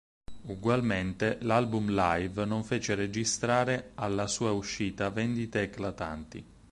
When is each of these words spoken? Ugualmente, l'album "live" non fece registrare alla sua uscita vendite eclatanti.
Ugualmente, 0.47 1.37
l'album 1.41 1.91
"live" 1.91 2.43
non 2.45 2.63
fece 2.63 2.95
registrare 2.95 3.91
alla 3.93 4.25
sua 4.25 4.49
uscita 4.49 5.11
vendite 5.11 5.61
eclatanti. 5.61 6.43